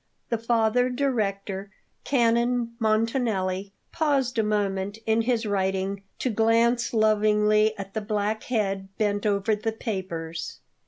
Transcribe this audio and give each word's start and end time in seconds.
The 0.29 0.39
Father 0.39 0.89
Director, 0.89 1.69
Canon 2.05 2.71
Montanelli, 2.79 3.71
paused 3.91 4.39
a 4.39 4.43
moment 4.43 4.97
in 5.05 5.21
his 5.21 5.45
writing 5.45 6.01
to 6.17 6.31
glance 6.31 6.91
lovingly 6.91 7.77
at 7.77 7.93
the 7.93 8.01
black 8.01 8.45
head 8.45 8.87
bent 8.97 9.27
over 9.27 9.55
the 9.55 9.71
papers. 9.73 10.57